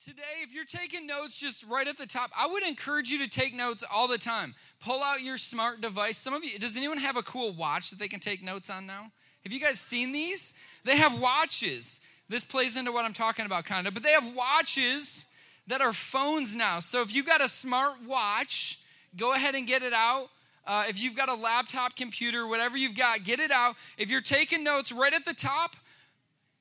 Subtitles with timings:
[0.00, 3.28] today, if you're taking notes just right at the top, I would encourage you to
[3.28, 4.54] take notes all the time.
[4.82, 6.16] Pull out your smart device.
[6.16, 8.86] Some of you, does anyone have a cool watch that they can take notes on
[8.86, 9.12] now?
[9.44, 10.54] Have you guys seen these?
[10.84, 12.00] They have watches.
[12.30, 15.26] This plays into what I'm talking about, kind of, but they have watches
[15.66, 16.78] that are phones now.
[16.78, 18.78] So if you've got a smart watch,
[19.16, 20.28] go ahead and get it out.
[20.66, 23.74] Uh, if you've got a laptop computer, whatever you've got, get it out.
[23.98, 25.76] If you're taking notes right at the top,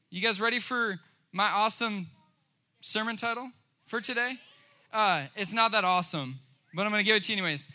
[0.09, 0.99] you guys ready for
[1.31, 2.07] my awesome
[2.81, 3.51] sermon title
[3.85, 4.33] for today?
[4.91, 6.39] Uh, it's not that awesome,
[6.73, 7.67] but I'm going to give it to you anyways.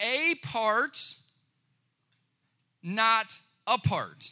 [0.00, 0.98] A part,
[2.82, 4.30] not a part.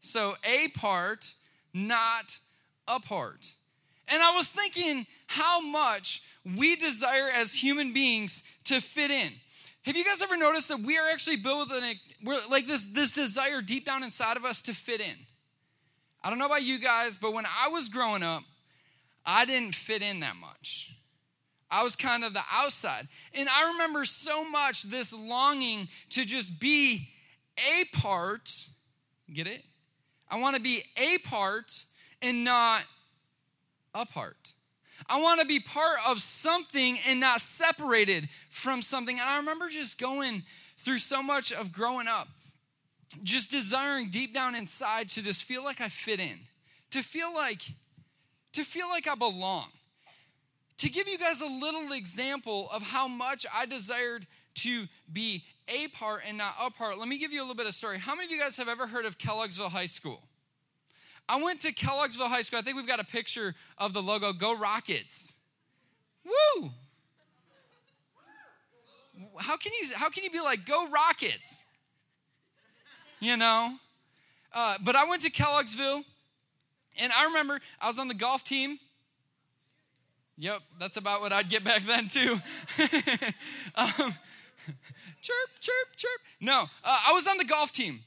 [0.00, 1.34] So, a part,
[1.72, 2.38] not
[2.86, 3.52] a part.
[4.08, 6.22] And I was thinking how much
[6.56, 9.32] we desire as human beings to fit in.
[9.82, 11.94] Have you guys ever noticed that we are actually built with an,
[12.50, 15.26] like this, this desire deep down inside of us to fit in?
[16.24, 18.42] I don't know about you guys, but when I was growing up,
[19.26, 20.96] I didn't fit in that much.
[21.70, 23.06] I was kind of the outside.
[23.34, 27.10] And I remember so much this longing to just be
[27.58, 28.50] a part.
[29.32, 29.64] Get it?
[30.30, 31.84] I want to be a part
[32.22, 32.82] and not
[33.94, 34.54] a part.
[35.06, 39.18] I want to be part of something and not separated from something.
[39.18, 40.42] And I remember just going
[40.78, 42.28] through so much of growing up
[43.22, 46.38] just desiring deep down inside to just feel like I fit in,
[46.90, 47.62] to feel like
[48.52, 49.66] to feel like I belong.
[50.78, 55.88] To give you guys a little example of how much I desired to be a
[55.88, 57.98] part and not a part, let me give you a little bit of story.
[57.98, 60.22] How many of you guys have ever heard of Kelloggsville High School?
[61.28, 62.58] I went to Kelloggsville High School.
[62.58, 64.32] I think we've got a picture of the logo.
[64.32, 65.34] Go Rockets.
[66.24, 66.70] Woo!
[69.38, 71.64] How can you how can you be like go Rockets?
[73.24, 73.74] You know?
[74.52, 76.04] Uh, but I went to Kelloggsville,
[77.00, 78.78] and I remember I was on the golf team.
[80.38, 82.36] Yep, that's about what I'd get back then, too.
[83.74, 83.92] um,
[85.22, 86.20] chirp, chirp, chirp.
[86.40, 88.00] No, uh, I was on the golf team.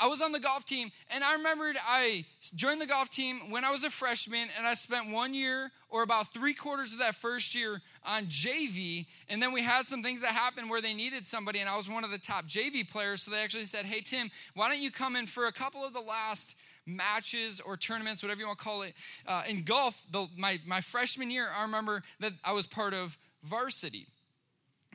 [0.00, 2.24] I was on the golf team, and I remembered I
[2.54, 6.02] joined the golf team when I was a freshman, and I spent one year or
[6.02, 9.06] about three quarters of that first year on JV.
[9.28, 11.88] And then we had some things that happened where they needed somebody, and I was
[11.88, 13.22] one of the top JV players.
[13.22, 15.92] So they actually said, Hey, Tim, why don't you come in for a couple of
[15.92, 16.56] the last
[16.86, 18.94] matches or tournaments, whatever you want to call it,
[19.26, 20.02] uh, in golf?
[20.10, 24.06] The, my, my freshman year, I remember that I was part of varsity.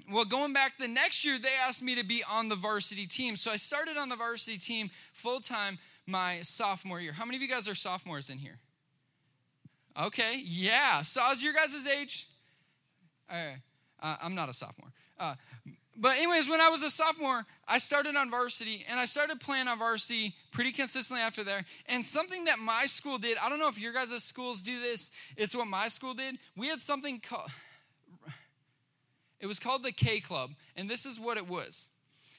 [0.09, 3.35] Well, going back the next year, they asked me to be on the varsity team.
[3.35, 7.13] So I started on the varsity team full time my sophomore year.
[7.13, 8.59] How many of you guys are sophomores in here?
[10.01, 11.01] Okay, yeah.
[11.01, 12.27] So was your guys' age.
[13.29, 14.91] Uh, I'm not a sophomore.
[15.19, 15.35] Uh,
[15.97, 19.67] but anyways, when I was a sophomore, I started on varsity, and I started playing
[19.67, 21.63] on varsity pretty consistently after there.
[21.87, 25.11] And something that my school did, I don't know if your guys' schools do this.
[25.37, 26.37] It's what my school did.
[26.57, 27.51] We had something called
[29.41, 31.89] it was called the K Club, and this is what it was.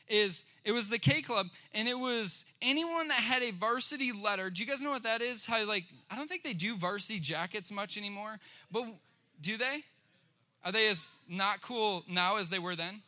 [0.08, 4.50] Is it was the K Club, and it was anyone that had a varsity letter.
[4.50, 5.44] Do you guys know what that is?
[5.44, 8.38] How like I don't think they do varsity jackets much anymore,
[8.70, 8.86] but
[9.40, 9.82] do they?
[10.64, 13.02] Are they as not cool now as they were then?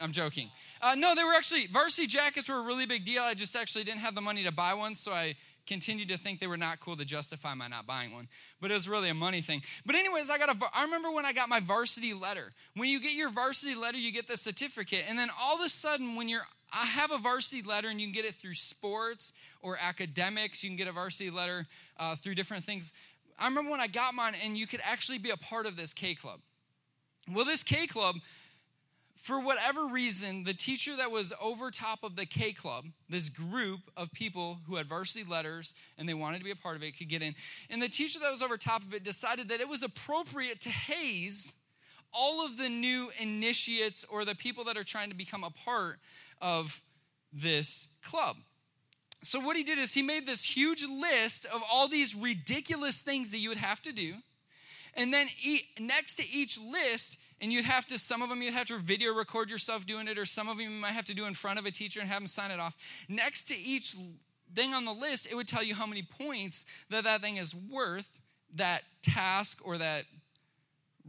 [0.00, 0.50] I'm joking.
[0.82, 3.22] Uh, no, they were actually varsity jackets were a really big deal.
[3.22, 6.40] I just actually didn't have the money to buy one, so I continued to think
[6.40, 8.28] they were not cool to justify my not buying one.
[8.60, 9.62] But it was really a money thing.
[9.84, 12.52] But anyways, I got a I remember when I got my varsity letter.
[12.74, 15.04] When you get your varsity letter, you get the certificate.
[15.08, 18.06] And then all of a sudden when you're I have a varsity letter, and you
[18.08, 19.32] can get it through sports
[19.62, 20.64] or academics.
[20.64, 21.66] You can get a varsity letter
[21.98, 22.92] uh, through different things.
[23.38, 25.92] I remember when I got mine, and you could actually be a part of this
[25.92, 26.40] K Club.
[27.32, 28.16] Well, this K Club,
[29.26, 33.80] for whatever reason, the teacher that was over top of the K Club, this group
[33.96, 36.96] of people who had varsity letters and they wanted to be a part of it,
[36.96, 37.34] could get in.
[37.68, 40.68] And the teacher that was over top of it decided that it was appropriate to
[40.68, 41.54] haze
[42.12, 45.98] all of the new initiates or the people that are trying to become a part
[46.40, 46.80] of
[47.32, 48.36] this club.
[49.24, 53.32] So, what he did is he made this huge list of all these ridiculous things
[53.32, 54.14] that you would have to do.
[54.94, 55.26] And then
[55.80, 59.12] next to each list, and you'd have to, some of them you'd have to video
[59.12, 61.58] record yourself doing it, or some of them you might have to do in front
[61.58, 62.76] of a teacher and have them sign it off.
[63.08, 63.94] Next to each
[64.54, 67.54] thing on the list, it would tell you how many points that that thing is
[67.54, 68.20] worth,
[68.54, 70.04] that task or that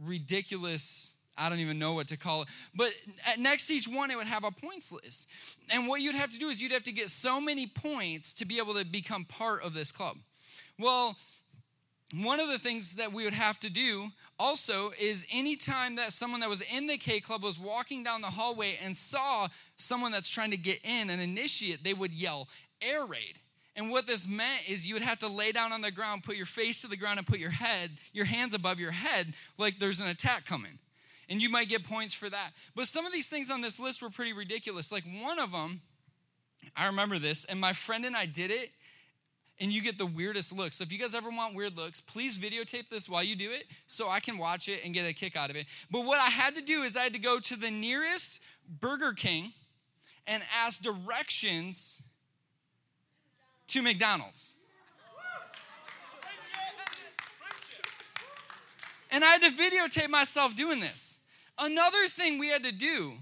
[0.00, 2.48] ridiculous I don't even know what to call it.
[2.74, 2.92] But
[3.38, 5.28] next to each one, it would have a points list.
[5.70, 8.44] And what you'd have to do is you'd have to get so many points to
[8.44, 10.16] be able to become part of this club.
[10.78, 11.16] Well,
[12.14, 14.08] one of the things that we would have to do
[14.38, 18.28] also is anytime that someone that was in the K Club was walking down the
[18.28, 22.48] hallway and saw someone that's trying to get in, and initiate, they would yell,
[22.80, 23.38] air raid.
[23.76, 26.36] And what this meant is you would have to lay down on the ground, put
[26.36, 29.78] your face to the ground, and put your head, your hands above your head, like
[29.78, 30.78] there's an attack coming.
[31.28, 32.52] And you might get points for that.
[32.74, 34.90] But some of these things on this list were pretty ridiculous.
[34.90, 35.82] Like one of them,
[36.74, 38.70] I remember this, and my friend and I did it,
[39.60, 40.76] and you get the weirdest looks.
[40.76, 43.64] So if you guys ever want weird looks, please videotape this while you do it
[43.86, 45.66] so I can watch it and get a kick out of it.
[45.90, 48.40] But what I had to do is I had to go to the nearest
[48.80, 49.52] Burger King
[50.26, 52.02] and ask directions
[53.68, 54.54] to McDonald's.
[59.10, 61.18] And I had to videotape myself doing this.
[61.58, 63.14] Another thing we had to do,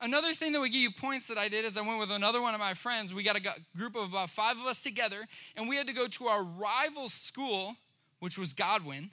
[0.00, 2.40] another thing that would give you points that I did is I went with another
[2.40, 3.12] one of my friends.
[3.12, 3.42] We got a
[3.76, 7.08] group of about five of us together, and we had to go to our rival
[7.08, 7.76] school,
[8.20, 9.10] which was Godwin.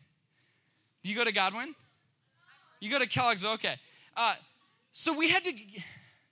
[1.04, 1.76] You go to Godwin?
[2.80, 3.44] You go to Kellogg's?
[3.44, 3.76] Okay.
[4.16, 4.36] Uh,
[4.92, 5.54] so we had to,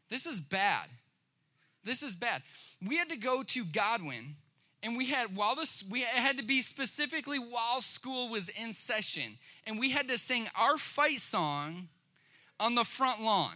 [0.09, 0.87] this is bad.
[1.83, 2.41] This is bad.
[2.85, 4.35] We had to go to Godwin
[4.83, 9.37] and we had while this we had to be specifically while school was in session
[9.65, 11.87] and we had to sing our fight song
[12.59, 13.55] on the front lawn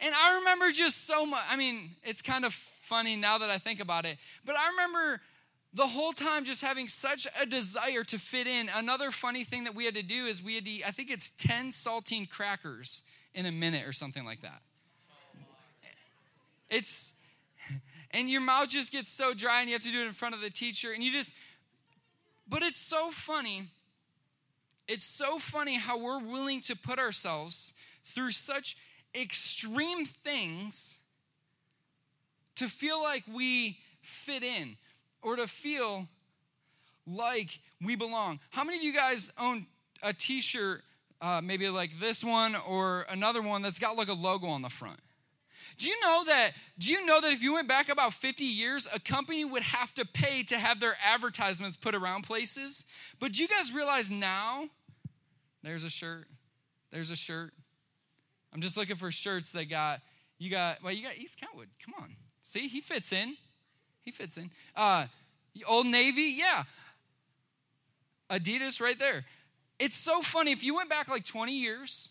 [0.00, 3.58] and i remember just so much i mean it's kind of funny now that i
[3.58, 5.20] think about it but i remember
[5.72, 9.74] the whole time just having such a desire to fit in another funny thing that
[9.74, 13.02] we had to do is we had to eat i think it's 10 saltine crackers
[13.34, 14.60] in a minute or something like that
[16.70, 17.14] it's,
[18.12, 20.34] and your mouth just gets so dry and you have to do it in front
[20.34, 20.92] of the teacher.
[20.92, 21.34] And you just,
[22.48, 23.64] but it's so funny.
[24.88, 27.74] It's so funny how we're willing to put ourselves
[28.04, 28.76] through such
[29.14, 30.98] extreme things
[32.56, 34.76] to feel like we fit in
[35.22, 36.06] or to feel
[37.06, 38.38] like we belong.
[38.50, 39.66] How many of you guys own
[40.02, 40.82] a t shirt,
[41.20, 44.68] uh, maybe like this one or another one that's got like a logo on the
[44.68, 45.00] front?
[45.78, 48.86] Do you know that do you know that if you went back about 50 years,
[48.94, 52.84] a company would have to pay to have their advertisements put around places?
[53.18, 54.68] But do you guys realize now
[55.62, 56.26] there's a shirt.
[56.90, 57.52] There's a shirt.
[58.52, 60.00] I'm just looking for shirts that got
[60.38, 61.68] you got well, you got East Kentwood.
[61.84, 62.16] Come on.
[62.42, 63.36] See, he fits in.
[64.02, 64.50] He fits in.
[64.74, 65.06] Uh
[65.68, 66.64] Old Navy, yeah.
[68.30, 69.24] Adidas right there.
[69.78, 70.52] It's so funny.
[70.52, 72.10] If you went back like 20 years,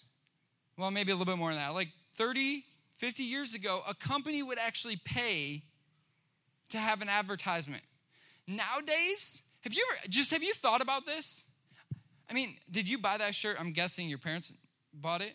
[0.78, 2.64] well, maybe a little bit more than that, like 30,
[2.98, 5.64] 50 years ago, a company would actually pay
[6.70, 7.84] to have an advertisement.
[8.48, 11.46] Nowadays, have you ever just have you thought about this?
[12.30, 13.58] I mean, did you buy that shirt?
[13.60, 14.52] I'm guessing your parents
[14.94, 15.34] bought it.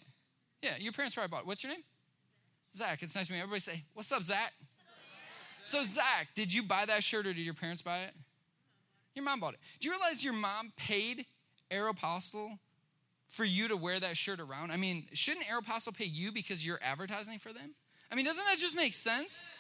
[0.65, 1.47] Yeah, your parents probably bought.
[1.47, 1.83] What's your name?
[2.75, 3.03] Zach.
[3.03, 3.43] It's nice to meet you.
[3.43, 4.55] Everybody say, What's up, Zach?
[5.63, 8.15] So, Zach, did you buy that shirt or did your parents buy it?
[9.15, 9.61] Your mom bought it.
[9.81, 11.27] Do you realize your mom paid
[11.71, 12.59] Aeropostale
[13.29, 14.71] for you to wear that shirt around?
[14.71, 17.75] I mean, shouldn't Aeropostale pay you because you're advertising for them?
[18.11, 19.53] I mean, doesn't that just make sense?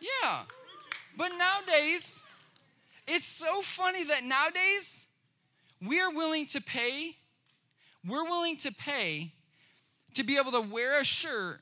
[0.00, 0.40] Yeah.
[1.16, 2.24] But nowadays,
[3.06, 5.08] it's so funny that nowadays
[5.86, 7.16] we are willing to pay,
[8.06, 9.32] we're willing to pay
[10.14, 11.60] to be able to wear a shirt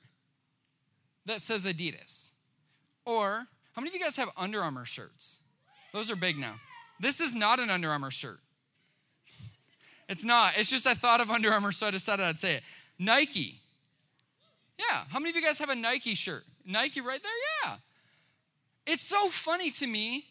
[1.26, 2.32] that says Adidas.
[3.04, 5.40] Or, how many of you guys have Under Armour shirts?
[5.92, 6.54] Those are big now.
[6.98, 8.40] This is not an Under Armour shirt.
[10.08, 10.54] It's not.
[10.56, 12.62] It's just I thought of Under Armour, so I decided I'd say it.
[12.98, 13.60] Nike.
[14.78, 15.04] Yeah.
[15.08, 16.44] How many of you guys have a Nike shirt?
[16.66, 17.32] Nike right there?
[17.64, 17.76] Yeah.
[18.86, 20.24] It's so funny to me.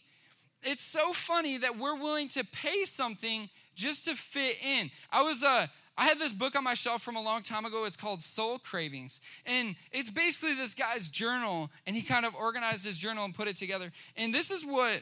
[0.64, 4.92] It's so funny that we're willing to pay something just to fit in.
[5.12, 5.68] I was uh
[6.00, 7.84] I had this book on my shelf from a long time ago.
[7.84, 9.20] It's called Soul Cravings.
[9.46, 13.50] And it's basically this guy's journal, and he kind of organized his journal and put
[13.50, 13.92] it together.
[14.16, 15.02] And this is what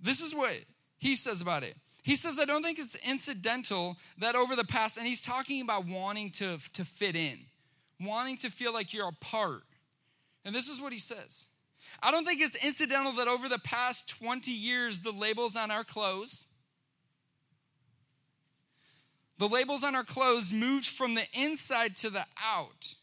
[0.00, 0.58] this is what
[0.98, 1.76] he says about it.
[2.02, 5.86] He says, I don't think it's incidental that over the past, and he's talking about
[5.86, 7.38] wanting to, to fit in,
[8.00, 9.62] wanting to feel like you're a part.
[10.44, 11.46] And this is what he says
[12.02, 15.84] I don't think it's incidental that over the past 20 years, the labels on our
[15.84, 16.45] clothes,
[19.38, 22.94] the labels on our clothes moved from the inside to the out.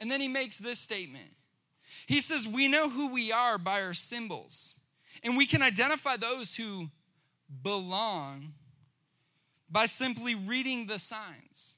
[0.00, 1.30] And then he makes this statement.
[2.06, 4.76] He says, We know who we are by our symbols.
[5.22, 6.90] And we can identify those who
[7.62, 8.54] belong
[9.70, 11.74] by simply reading the signs.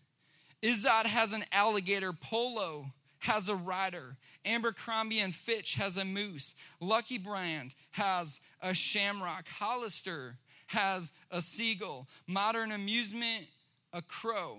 [0.62, 7.18] Izod has an alligator, Polo has a rider, Abercrombie and Fitch has a moose, Lucky
[7.18, 10.36] Brand has a shamrock, Hollister
[10.70, 13.46] has a seagull, Modern Amusement,
[13.92, 14.58] a crow,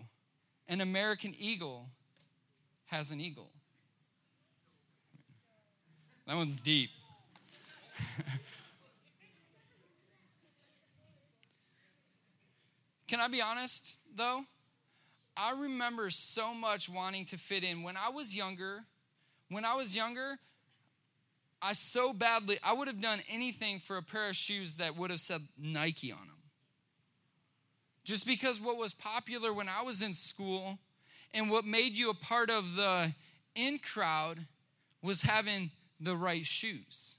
[0.68, 1.88] an American Eagle
[2.88, 3.50] has an eagle.
[6.28, 6.90] That one's deep.
[13.08, 14.44] Can I be honest, though?
[15.38, 17.84] I remember so much wanting to fit in.
[17.84, 18.84] When I was younger,
[19.48, 20.40] when I was younger,
[21.62, 25.12] I so badly, I would have done anything for a pair of shoes that would
[25.12, 26.38] have said Nike on them.
[28.04, 30.80] Just because what was popular when I was in school
[31.34, 33.14] and what made you a part of the
[33.56, 34.40] in crowd
[35.04, 37.18] was having the right shoes.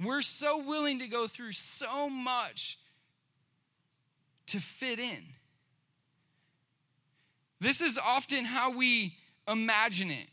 [0.00, 2.78] We're so willing to go through so much
[4.46, 5.24] to fit in.
[7.60, 9.14] This is often how we
[9.46, 10.26] imagine it.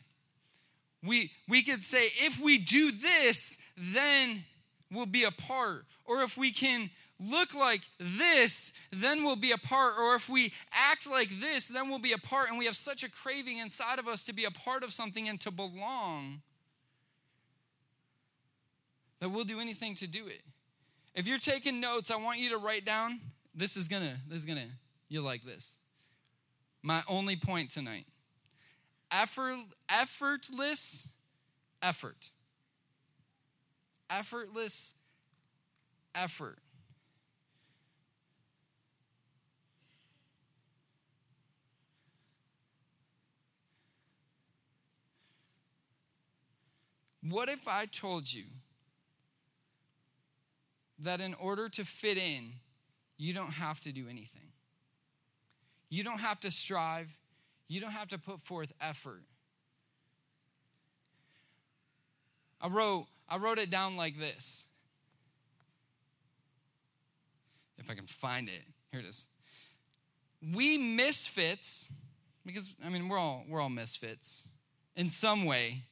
[1.03, 4.43] We, we could say, if we do this, then
[4.91, 5.85] we'll be a part.
[6.05, 6.89] Or if we can
[7.19, 9.93] look like this, then we'll be a part.
[9.97, 12.49] Or if we act like this, then we'll be a part.
[12.49, 15.29] And we have such a craving inside of us to be a part of something
[15.29, 16.41] and to belong
[19.19, 20.41] that we'll do anything to do it.
[21.13, 23.19] If you're taking notes, I want you to write down
[23.53, 24.67] this is gonna, this is gonna,
[25.09, 25.75] you'll like this.
[26.81, 28.05] My only point tonight.
[29.11, 29.57] Effort,
[29.89, 31.07] effortless
[31.81, 32.31] effort.
[34.09, 34.93] Effortless
[36.13, 36.59] effort.
[47.21, 48.45] What if I told you
[50.99, 52.53] that in order to fit in,
[53.17, 54.51] you don't have to do anything?
[55.89, 57.17] You don't have to strive,
[57.69, 59.23] you don't have to put forth effort.
[62.59, 64.65] I wrote, I wrote it down like this.
[67.77, 68.65] If I can find it.
[68.91, 69.27] Here it is.
[70.53, 71.89] We misfits,
[72.45, 74.49] because I mean we're all we're all misfits
[74.95, 75.83] in some way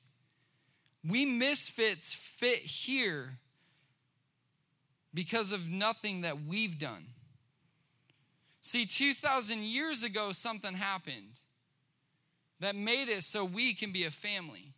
[1.07, 3.38] we misfits fit here
[5.13, 7.05] because of nothing that we've done.
[8.62, 11.39] See, 2,000 years ago, something happened
[12.59, 14.73] that made it so we can be a family.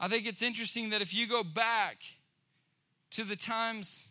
[0.00, 2.02] I think it's interesting that if you go back
[3.10, 4.08] to the times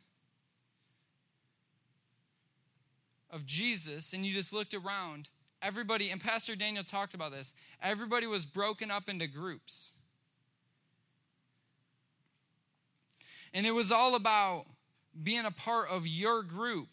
[3.31, 5.29] of Jesus and you just looked around,
[5.61, 9.93] everybody, and Pastor Daniel talked about this, everybody was broken up into groups.
[13.53, 14.65] And it was all about
[15.23, 16.89] being a part of your group.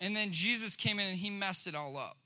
[0.00, 2.16] And then Jesus came in and he messed it all up.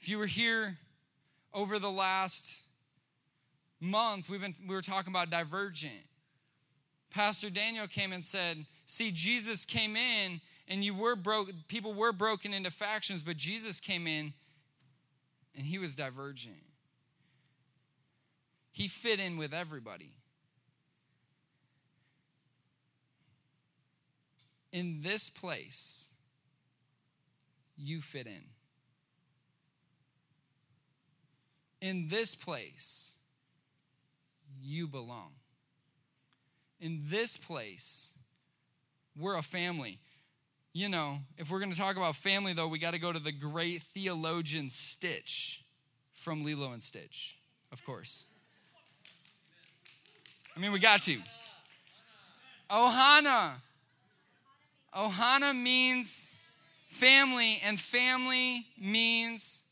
[0.00, 0.78] If you were here
[1.52, 2.62] over the last
[3.80, 6.04] month, we've been we were talking about divergent.
[7.10, 10.40] Pastor Daniel came and said, "See, Jesus came in
[10.70, 14.32] and you were broke people were broken into factions but jesus came in
[15.56, 16.62] and he was divergent
[18.70, 20.12] he fit in with everybody
[24.72, 26.08] in this place
[27.76, 28.44] you fit in
[31.80, 33.14] in this place
[34.60, 35.32] you belong
[36.80, 38.12] in this place
[39.16, 39.98] we're a family
[40.72, 43.18] you know, if we're going to talk about family, though, we got to go to
[43.18, 45.64] the great theologian Stitch
[46.12, 47.38] from Lilo and Stitch,
[47.72, 48.24] of course.
[50.56, 51.18] I mean, we got to.
[52.70, 53.54] Ohana.
[54.94, 56.34] Ohana means
[56.86, 59.62] family, and family means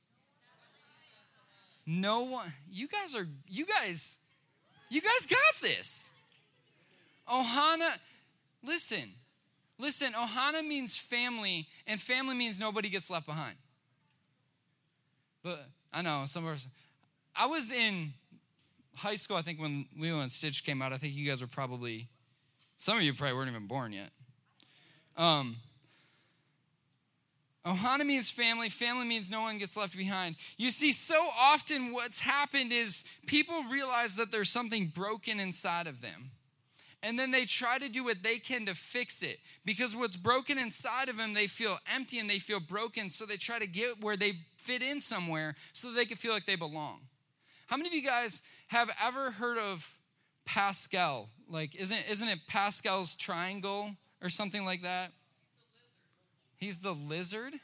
[1.86, 2.52] no one.
[2.70, 4.18] You guys are, you guys,
[4.88, 6.10] you guys got this.
[7.28, 7.90] Ohana,
[8.62, 9.12] listen,
[9.78, 13.54] Listen, Ohana means family, and family means nobody gets left behind.
[15.42, 16.68] But I know some of us.
[17.36, 18.12] I was in
[18.96, 20.92] high school, I think, when Lilo and Stitch came out.
[20.92, 22.08] I think you guys were probably,
[22.76, 24.10] some of you probably weren't even born yet.
[25.18, 25.56] Um,
[27.66, 28.70] Ohana means family.
[28.70, 30.36] Family means no one gets left behind.
[30.56, 36.00] You see, so often what's happened is people realize that there's something broken inside of
[36.00, 36.30] them.
[37.02, 39.38] And then they try to do what they can to fix it.
[39.64, 43.10] Because what's broken inside of them they feel empty and they feel broken.
[43.10, 46.46] So they try to get where they fit in somewhere so they can feel like
[46.46, 47.00] they belong.
[47.66, 49.94] How many of you guys have ever heard of
[50.46, 51.28] pascal?
[51.50, 53.90] Like isn't isn't it pascal's triangle
[54.22, 55.10] or something like that
[56.58, 57.54] he's the lizard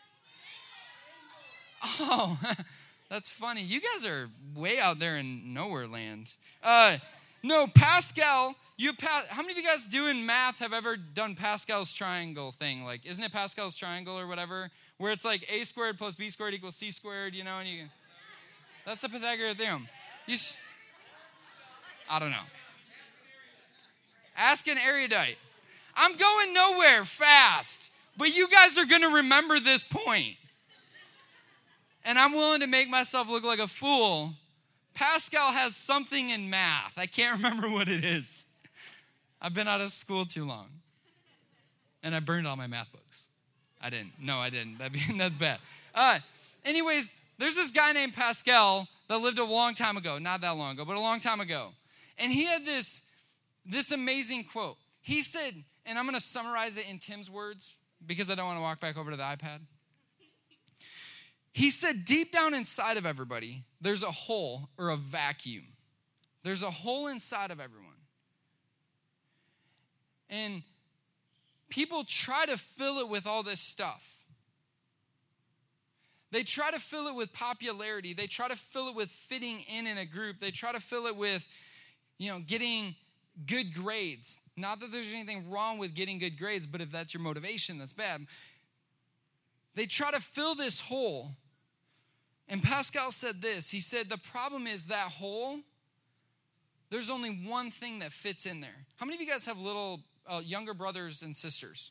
[2.00, 2.38] oh
[3.10, 6.96] that's funny you guys are way out there in nowhere land uh,
[7.42, 12.50] no pascal you how many of you guys doing math have ever done Pascal's triangle
[12.50, 12.84] thing?
[12.84, 14.68] Like, isn't it Pascal's triangle or whatever?
[14.98, 17.84] Where it's like a squared plus b squared equals c squared, you know, and you
[18.84, 19.88] that's the Pythagorean theorem.
[20.26, 20.54] You sh-
[22.10, 22.42] I don't know.
[24.36, 25.38] Ask an erudite.
[25.96, 30.36] I'm going nowhere fast, but you guys are going to remember this point.
[32.04, 34.34] And I'm willing to make myself look like a fool.
[34.92, 36.98] Pascal has something in math.
[36.98, 38.46] I can't remember what it is.
[39.40, 40.66] I've been out of school too long.
[42.02, 43.28] And I burned all my math books.
[43.80, 44.12] I didn't.
[44.20, 44.78] No, I didn't.
[44.78, 45.58] That'd be, that's bad.
[45.94, 46.18] Uh,
[46.64, 50.18] anyways, there's this guy named Pascal that lived a long time ago.
[50.18, 51.70] Not that long ago, but a long time ago.
[52.18, 53.02] And he had this,
[53.66, 54.76] this amazing quote.
[55.02, 55.54] He said,
[55.86, 57.74] and I'm going to summarize it in Tim's words
[58.06, 59.60] because I don't want to walk back over to the iPad.
[61.52, 65.64] He said, deep down inside of everybody, there's a hole or a vacuum.
[66.42, 67.94] There's a hole inside of everyone.
[70.28, 70.62] And
[71.70, 74.24] people try to fill it with all this stuff.
[76.32, 78.12] They try to fill it with popularity.
[78.12, 80.40] They try to fill it with fitting in in a group.
[80.40, 81.46] They try to fill it with,
[82.18, 82.96] you know, getting
[83.46, 84.40] good grades.
[84.56, 87.92] Not that there's anything wrong with getting good grades, but if that's your motivation, that's
[87.92, 88.26] bad.
[89.74, 91.30] They try to fill this hole.
[92.48, 95.58] And Pascal said this He said, The problem is that hole,
[96.90, 98.84] there's only one thing that fits in there.
[98.96, 101.90] How many of you guys have little uh, younger brothers and sisters?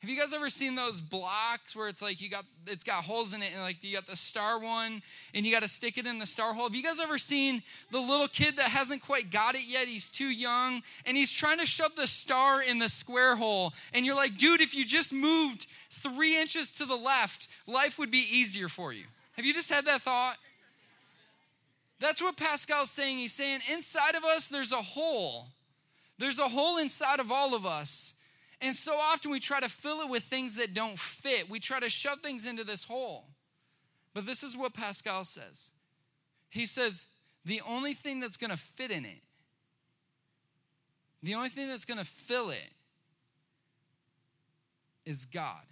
[0.00, 3.34] Have you guys ever seen those blocks where it's like you got it's got holes
[3.34, 5.02] in it and like you got the star one
[5.34, 6.64] and you got to stick it in the star hole?
[6.64, 9.88] Have you guys ever seen the little kid that hasn't quite got it yet?
[9.88, 14.06] He's too young and he's trying to shove the star in the square hole and
[14.06, 18.26] you're like, "Dude, if you just moved 3 inches to the left, life would be
[18.30, 19.04] easier for you."
[19.36, 20.38] Have you just had that thought?
[21.98, 23.18] That's what Pascal's saying.
[23.18, 25.48] He's saying inside of us there's a hole.
[26.16, 28.14] There's a hole inside of all of us
[28.60, 31.48] and so often we try to fill it with things that don't fit.
[31.48, 33.24] We try to shove things into this hole.
[34.12, 35.72] But this is what Pascal says
[36.50, 37.06] he says,
[37.44, 39.22] the only thing that's going to fit in it,
[41.22, 42.70] the only thing that's going to fill it,
[45.06, 45.62] is God.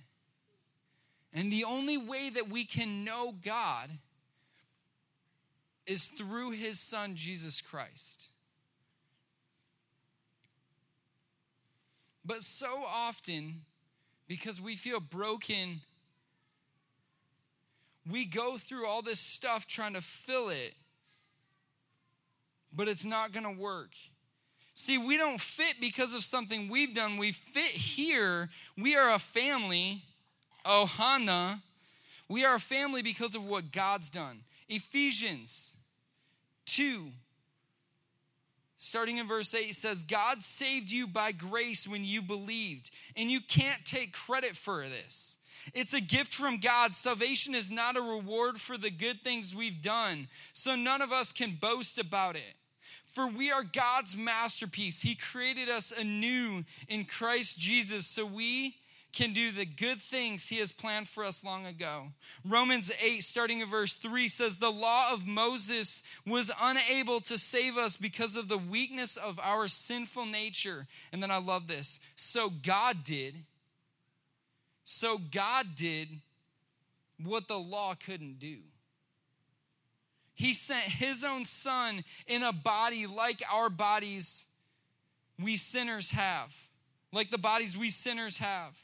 [1.35, 3.91] And the only way that we can know God
[5.87, 8.31] is through his son, Jesus Christ.
[12.29, 13.63] But so often,
[14.29, 15.81] because we feel broken,
[18.09, 20.75] we go through all this stuff trying to fill it,
[22.71, 23.95] but it's not going to work.
[24.75, 27.17] See, we don't fit because of something we've done.
[27.17, 28.51] We fit here.
[28.77, 30.03] We are a family,
[30.67, 31.61] oh, Ohana.
[32.29, 34.43] We are a family because of what God's done.
[34.69, 35.73] Ephesians
[36.67, 37.11] 2
[38.89, 43.41] starting in verse 8 says god saved you by grace when you believed and you
[43.41, 45.37] can't take credit for this.
[45.75, 46.95] It's a gift from god.
[46.95, 51.33] Salvation is not a reward for the good things we've done so none of us
[51.33, 52.55] can boast about it.
[53.05, 55.03] For we are god's masterpiece.
[55.03, 58.77] He created us anew in christ jesus so we
[59.19, 62.07] can do the good things he has planned for us long ago.
[62.45, 67.77] Romans 8, starting in verse 3, says, The law of Moses was unable to save
[67.77, 70.87] us because of the weakness of our sinful nature.
[71.13, 71.99] And then I love this.
[72.15, 73.35] So God did.
[74.85, 76.09] So God did
[77.21, 78.59] what the law couldn't do.
[80.37, 84.47] He sent his own son in a body like our bodies
[85.43, 86.55] we sinners have,
[87.13, 88.79] like the bodies we sinners have.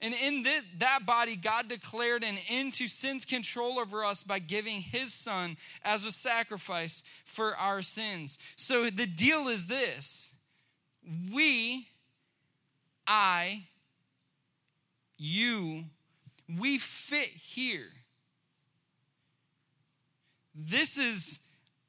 [0.00, 4.38] And in this, that body, God declared an end to sin's control over us by
[4.38, 8.38] giving his son as a sacrifice for our sins.
[8.56, 10.34] So the deal is this
[11.32, 11.88] we,
[13.06, 13.64] I,
[15.16, 15.84] you,
[16.58, 17.88] we fit here.
[20.54, 21.40] This is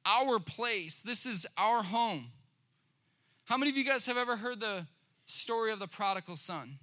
[0.06, 2.32] our place, this is our home.
[3.46, 4.86] How many of you guys have ever heard the
[5.26, 6.78] story of the prodigal son?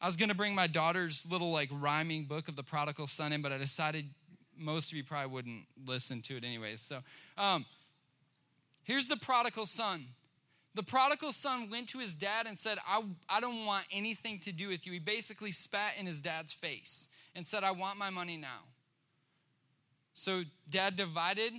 [0.00, 3.32] I was going to bring my daughter's little like rhyming book of the prodigal son
[3.32, 4.06] in, but I decided
[4.56, 6.80] most of you probably wouldn't listen to it anyways.
[6.80, 7.00] So
[7.36, 7.64] um,
[8.82, 10.06] here's the prodigal son.
[10.74, 14.52] The prodigal son went to his dad and said, I, I don't want anything to
[14.52, 14.92] do with you.
[14.92, 18.66] He basically spat in his dad's face and said, I want my money now.
[20.14, 21.52] So dad divided,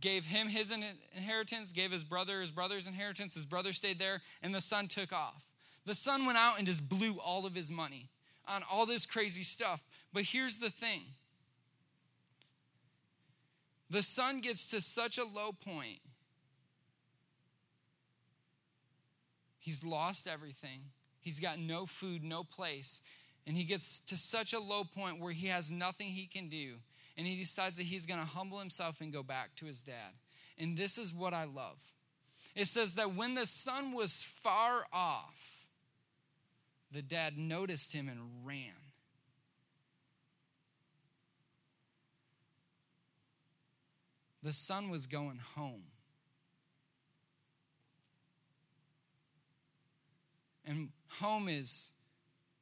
[0.00, 0.72] gave him his
[1.14, 3.34] inheritance, gave his brother his brother's inheritance.
[3.34, 5.49] His brother stayed there, and the son took off.
[5.90, 8.06] The son went out and just blew all of his money
[8.46, 9.82] on all this crazy stuff.
[10.12, 11.00] But here's the thing
[13.90, 15.98] the son gets to such a low point,
[19.58, 20.82] he's lost everything.
[21.18, 23.02] He's got no food, no place.
[23.44, 26.76] And he gets to such a low point where he has nothing he can do.
[27.18, 30.14] And he decides that he's going to humble himself and go back to his dad.
[30.56, 31.82] And this is what I love
[32.54, 35.59] It says that when the son was far off,
[36.92, 38.74] the dad noticed him and ran.
[44.42, 45.82] The son was going home.
[50.64, 51.92] And home is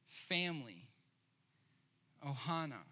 [0.07, 0.87] family,
[2.25, 2.83] Ohana.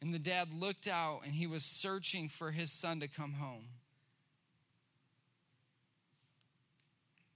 [0.00, 3.66] And the dad looked out and he was searching for his son to come home.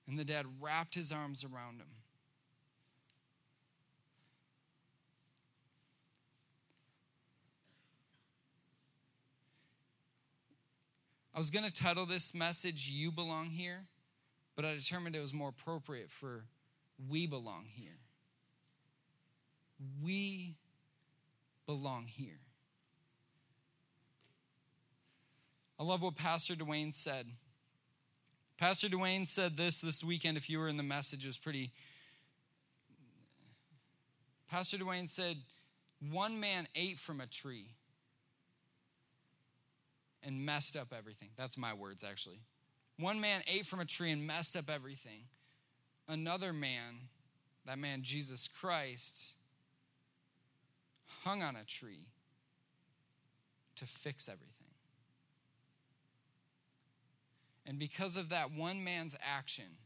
[0.06, 2.01] And the dad wrapped his arms around him.
[11.34, 13.84] I was going to title this message, You Belong Here,
[14.54, 16.44] but I determined it was more appropriate for
[17.08, 17.98] We Belong Here.
[20.02, 20.56] We
[21.66, 22.40] belong here.
[25.78, 27.26] I love what Pastor Dwayne said.
[28.58, 31.72] Pastor Dwayne said this this weekend, if you were in the message, it was pretty.
[34.48, 35.38] Pastor Dwayne said,
[36.10, 37.70] One man ate from a tree
[40.22, 41.30] and messed up everything.
[41.36, 42.40] That's my words, actually.
[42.98, 45.24] One man ate from a tree and messed up everything.
[46.08, 47.08] Another man,
[47.66, 49.36] that man Jesus Christ,
[51.24, 52.06] hung on a tree
[53.76, 54.68] to fix everything.
[57.66, 59.76] And because of that one man's action,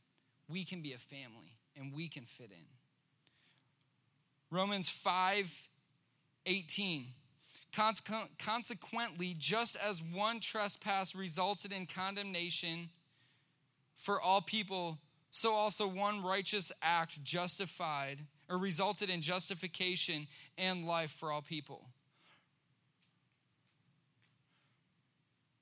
[0.49, 2.67] we can be a family and we can fit in.
[4.51, 5.69] Romans 5
[6.47, 7.07] 18.
[7.77, 12.89] Consequently, just as one trespass resulted in condemnation
[13.97, 14.99] for all people,
[15.31, 21.89] so also one righteous act justified or resulted in justification and life for all people.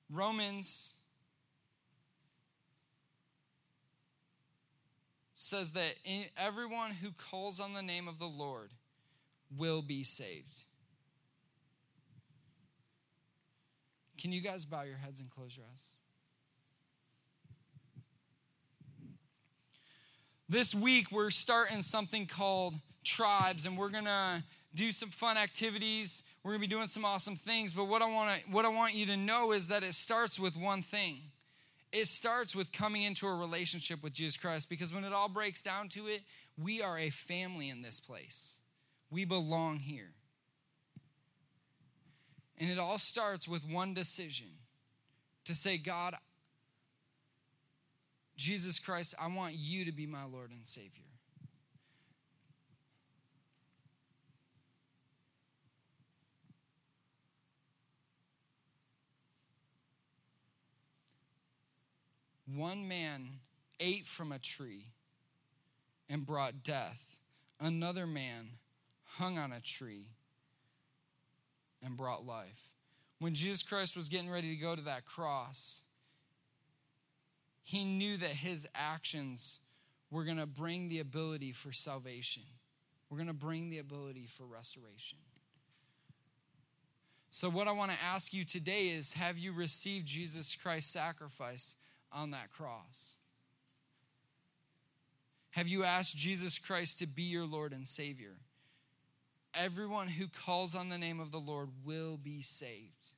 [0.08, 0.92] Romans
[5.34, 5.94] says that
[6.36, 8.70] everyone who calls on the name of the Lord
[9.56, 10.64] will be saved.
[14.24, 15.96] Can you guys bow your heads and close your eyes?
[20.48, 24.42] This week, we're starting something called Tribes, and we're going to
[24.74, 26.22] do some fun activities.
[26.42, 27.74] We're going to be doing some awesome things.
[27.74, 30.40] But what I, want to, what I want you to know is that it starts
[30.40, 31.20] with one thing
[31.92, 35.62] it starts with coming into a relationship with Jesus Christ because when it all breaks
[35.62, 36.22] down to it,
[36.56, 38.58] we are a family in this place.
[39.10, 40.14] We belong here.
[42.58, 44.46] And it all starts with one decision
[45.44, 46.14] to say, God,
[48.36, 51.02] Jesus Christ, I want you to be my Lord and Savior.
[62.46, 63.40] One man
[63.80, 64.86] ate from a tree
[66.08, 67.18] and brought death.
[67.58, 68.50] Another man
[69.04, 70.06] hung on a tree
[71.84, 72.70] and brought life.
[73.18, 75.82] When Jesus Christ was getting ready to go to that cross,
[77.62, 79.60] he knew that his actions
[80.10, 82.42] were going to bring the ability for salvation.
[83.08, 85.18] We're going to bring the ability for restoration.
[87.30, 91.76] So, what I want to ask you today is have you received Jesus Christ's sacrifice
[92.12, 93.18] on that cross?
[95.50, 98.36] Have you asked Jesus Christ to be your Lord and Savior?
[99.54, 103.08] Everyone who calls on the name of the Lord will be saved.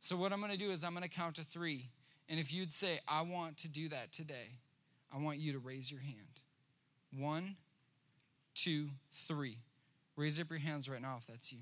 [0.00, 1.90] So, what I'm going to do is I'm going to count to three.
[2.28, 4.58] And if you'd say, I want to do that today,
[5.12, 6.40] I want you to raise your hand.
[7.16, 7.56] One,
[8.54, 9.58] two, three.
[10.16, 11.60] Raise up your hands right now if that's you.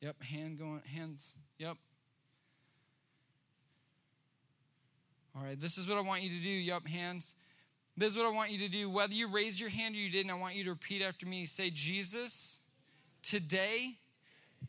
[0.00, 1.36] Yep, hand going, hands.
[1.58, 1.76] Yep.
[5.34, 6.50] All right, this is what I want you to do.
[6.50, 7.34] Yep, hands.
[7.96, 8.90] This is what I want you to do.
[8.90, 11.44] Whether you raise your hand or you didn't, I want you to repeat after me.
[11.44, 12.58] Say, Jesus,
[13.22, 13.98] Today,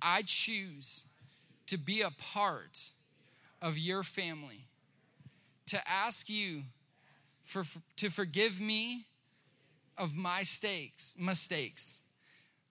[0.01, 1.05] I choose
[1.67, 2.91] to be a part
[3.61, 4.67] of your family,
[5.67, 6.63] to ask you
[7.41, 7.63] for,
[7.97, 9.07] to forgive me
[9.97, 11.99] of my stakes, mistakes,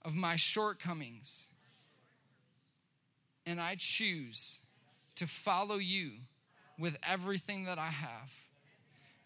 [0.04, 1.48] of my shortcomings.
[3.44, 4.60] And I choose
[5.16, 6.12] to follow you
[6.78, 8.32] with everything that I have.